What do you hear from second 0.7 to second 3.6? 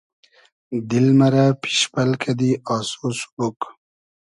دیل مئرۂ پیشپئل کئدی آسۉ سوبوگ